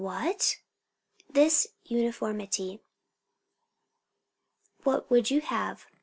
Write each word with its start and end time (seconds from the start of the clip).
"What?" 0.03 0.57
"This 1.29 1.67
uniformity." 1.83 2.81
"What 4.83 5.11
would 5.11 5.29
you 5.29 5.41
have?" 5.41 5.85